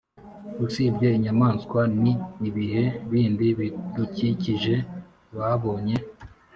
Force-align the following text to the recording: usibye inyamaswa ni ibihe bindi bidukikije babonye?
usibye 0.65 1.07
inyamaswa 1.17 1.81
ni 2.01 2.13
ibihe 2.47 2.83
bindi 3.09 3.47
bidukikije 3.59 4.75
babonye? 5.37 5.95